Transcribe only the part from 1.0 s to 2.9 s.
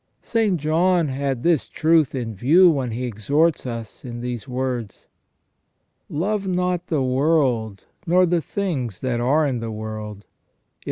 had this truth in view when